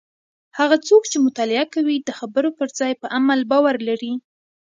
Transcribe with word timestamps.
هغه 0.57 0.77
څوک 0.87 1.03
چې 1.11 1.17
مطالعه 1.25 1.65
کوي 1.75 1.97
د 1.99 2.09
خبرو 2.19 2.49
پر 2.57 2.67
ځای 2.79 2.93
په 3.01 3.07
عمل 3.15 3.39
باور 3.51 3.75
لري. 3.89 4.13